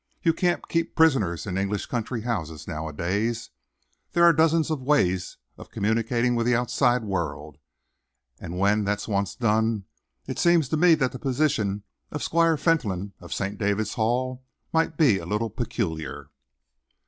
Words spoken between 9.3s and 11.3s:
done, it seems to me that the